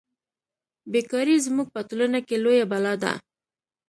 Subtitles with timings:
[0.91, 3.11] بې کاري زموږ په ټولنه کې لویه بلا ده